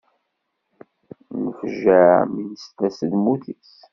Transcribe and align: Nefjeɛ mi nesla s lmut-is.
Nefjeɛ 1.43 2.09
mi 2.31 2.41
nesla 2.51 2.87
s 2.97 2.99
lmut-is. 3.11 3.71